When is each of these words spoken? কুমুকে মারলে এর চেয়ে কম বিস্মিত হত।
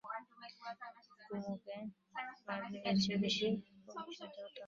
কুমুকে 1.21 1.77
মারলে 2.47 2.77
এর 2.87 2.95
চেয়ে 3.01 3.17
কম 3.85 3.97
বিস্মিত 4.03 4.35
হত। 4.37 4.57